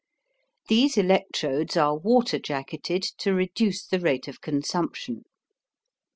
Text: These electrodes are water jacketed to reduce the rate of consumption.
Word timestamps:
These 0.67 0.97
electrodes 0.97 1.77
are 1.77 1.95
water 1.95 2.39
jacketed 2.39 3.03
to 3.19 3.35
reduce 3.35 3.85
the 3.85 3.99
rate 3.99 4.27
of 4.27 4.41
consumption. 4.41 5.25